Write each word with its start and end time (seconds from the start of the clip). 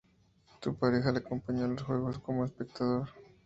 Su 0.63 0.73
pareja 0.73 1.11
le 1.11 1.19
acompañó 1.19 1.65
a 1.65 1.67
los 1.67 1.83
juegos 1.83 2.17
como 2.17 2.43
espectador. 2.43 3.07